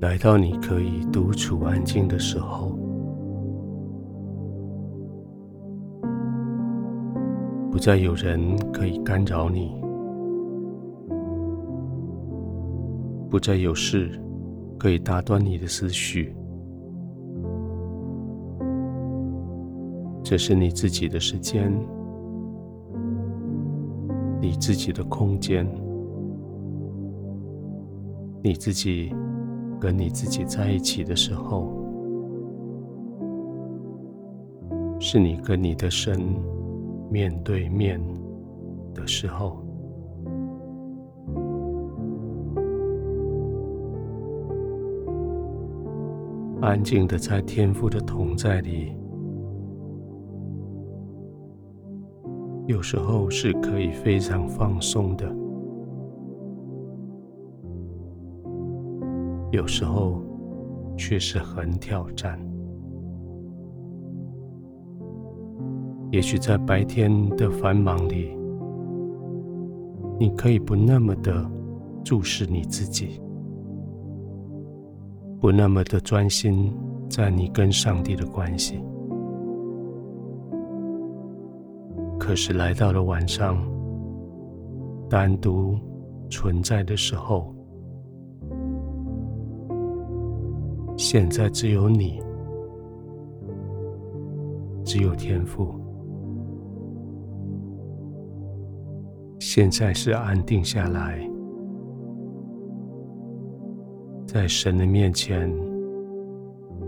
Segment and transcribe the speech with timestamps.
[0.00, 2.76] 来到你可以独处安静的时候，
[7.70, 8.38] 不再有人
[8.70, 9.74] 可以干扰你，
[13.30, 14.10] 不再有事
[14.78, 16.34] 可以打断你的思绪。
[20.22, 21.72] 这是你自己的时间，
[24.40, 25.66] 你自己的空间，
[28.42, 29.14] 你自己。
[29.84, 31.68] 跟你自己在一起的时候，
[34.98, 36.18] 是你跟你的神
[37.10, 38.00] 面对面
[38.94, 39.62] 的时候。
[46.62, 48.96] 安静的在天父的同在里，
[52.66, 55.43] 有时候是可以非常放松的。
[59.54, 60.20] 有时候
[60.96, 62.36] 却是很挑战。
[66.10, 68.36] 也许在白天的繁忙里，
[70.18, 71.48] 你可以不那么的
[72.02, 73.20] 注视你自己，
[75.40, 76.72] 不那么的专心
[77.08, 78.80] 在你跟上帝的关系。
[82.18, 83.56] 可是来到了晚上，
[85.08, 85.78] 单独
[86.28, 87.53] 存在的时候，
[90.96, 92.20] 现在只有你，
[94.84, 95.74] 只有天赋。
[99.38, 101.20] 现在是安定下来，
[104.26, 105.52] 在神的面前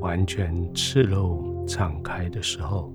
[0.00, 2.92] 完全赤露敞开的时候，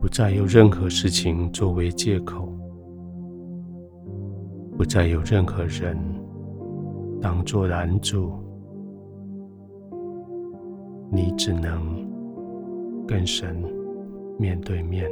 [0.00, 2.52] 不再有任何事情作为借口。
[4.82, 5.96] 不再有任何人
[7.20, 8.32] 当作拦阻，
[11.08, 12.04] 你只能
[13.06, 13.54] 跟神
[14.40, 15.08] 面对面。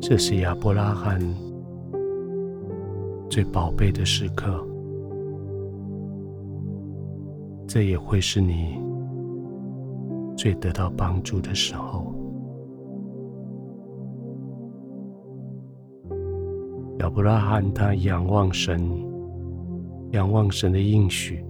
[0.00, 1.20] 这是亚伯拉罕
[3.28, 4.66] 最宝贝的时刻，
[7.66, 8.87] 这也会是你。
[10.38, 12.14] 最得到帮助的时候，
[17.00, 18.80] 亚伯拉罕他仰望神，
[20.12, 21.44] 仰望神的应许，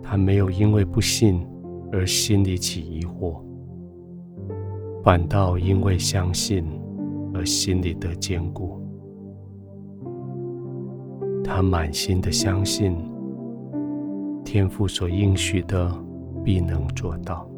[0.00, 1.44] 他没有因为不信
[1.90, 3.40] 而心里起疑惑，
[5.02, 6.64] 反倒因为相信
[7.34, 8.80] 而心里得坚固。
[11.42, 12.96] 他满心的相信
[14.44, 15.92] 天父所应许的。
[16.44, 17.48] 必能做到。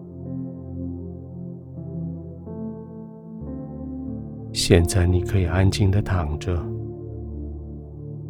[4.52, 6.58] 现在你可以安静的躺着，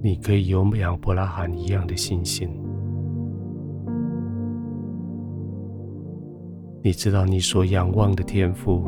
[0.03, 2.49] 你可以有亚伯拉罕一样的信心。
[6.83, 8.85] 你知道你所仰望的天赋，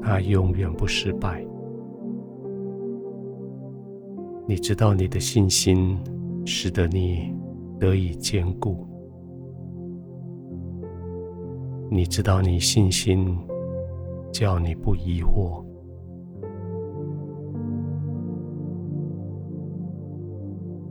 [0.00, 1.44] 它永远不失败。
[4.46, 5.98] 你知道你的信心
[6.44, 7.34] 使得你
[7.78, 8.86] 得以坚固。
[11.94, 13.38] 你知道，你信心
[14.32, 15.62] 叫你不疑惑，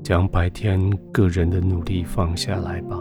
[0.02, 0.80] 将白天
[1.12, 2.98] 个人的努力放下来吧。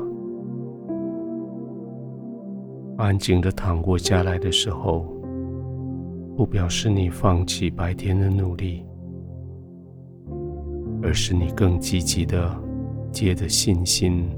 [2.97, 5.07] 安静的躺卧下来的时候，
[6.37, 8.85] 不表示你放弃白天的努力，
[11.05, 12.53] 而是你更积极的
[13.13, 14.29] 借着信心，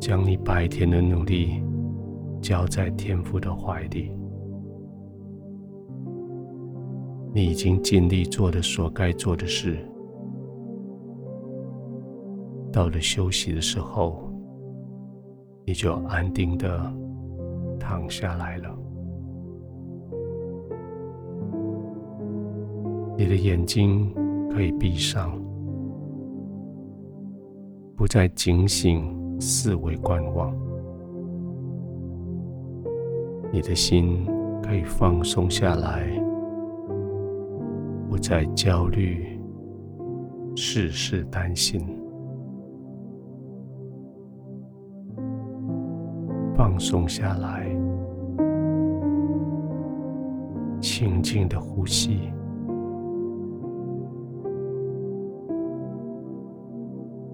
[0.00, 1.62] 将你白天的努力。
[2.40, 4.12] 交在天父的怀里，
[7.34, 9.78] 你已经尽力做了所该做的事。
[12.72, 14.30] 到了休息的时候，
[15.64, 16.94] 你就安定的
[17.80, 18.78] 躺下来了。
[23.16, 24.14] 你的眼睛
[24.50, 25.36] 可以闭上，
[27.96, 30.67] 不再警醒四围观望。
[33.50, 34.26] 你的心
[34.62, 36.06] 可以放松下来，
[38.08, 39.40] 不再焦虑，
[40.54, 41.80] 事事担心。
[46.54, 47.66] 放松下来，
[50.80, 52.30] 轻轻的呼吸，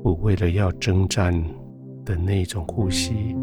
[0.03, 1.33] 不为了要征战
[2.05, 3.35] 的那种呼吸。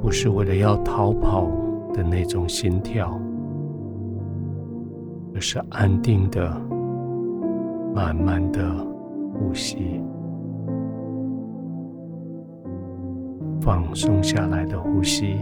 [0.00, 1.46] 不是为了要逃跑
[1.92, 3.20] 的那种心跳，
[5.34, 6.50] 而是安定的、
[7.94, 8.62] 慢慢的
[9.34, 10.00] 呼吸，
[13.60, 15.36] 放松下来的呼吸，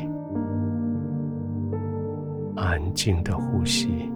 [2.57, 4.11] 安静的呼吸。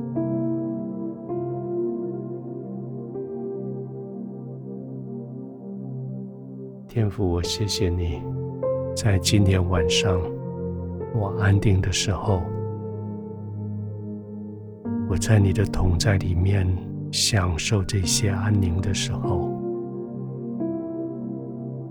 [6.88, 8.20] 天父，我谢谢你，
[8.94, 10.20] 在今天晚上
[11.14, 12.42] 我安定的时候，
[15.08, 16.66] 我在你的同在里面
[17.10, 19.50] 享受这些安宁的时候，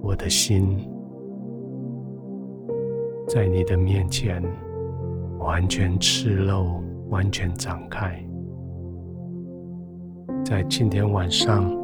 [0.02, 0.78] 我的心
[3.28, 4.42] 在你的面前
[5.40, 8.24] 完全赤露，完全展开。
[10.46, 11.82] 在今天晚上。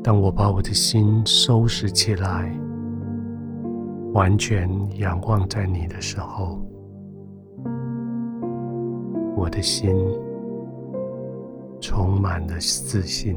[0.00, 2.56] 当我把我的心收拾起来，
[4.12, 4.68] 完全
[4.98, 6.58] 仰望在你的时候，
[9.36, 9.94] 我的心
[11.80, 13.36] 充满了自信。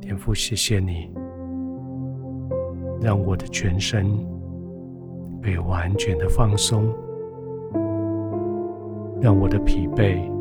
[0.00, 1.10] 天父，谢谢你，
[3.00, 4.06] 让我的全身
[5.42, 6.84] 被完全的放松，
[9.20, 10.32] 让我的疲惫。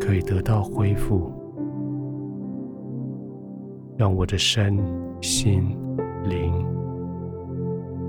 [0.00, 1.32] 可以得到恢复，
[3.96, 4.76] 让我的身
[5.20, 5.76] 心
[6.24, 6.66] 灵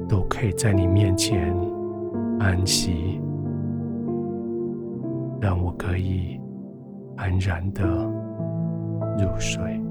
[0.08, 1.56] 都可以在你面前
[2.40, 3.22] 安息，
[5.40, 6.40] 让我可以
[7.16, 7.86] 安然的
[9.18, 9.85] 入睡。